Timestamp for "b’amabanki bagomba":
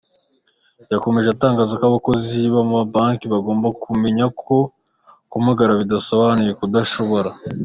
2.53-3.67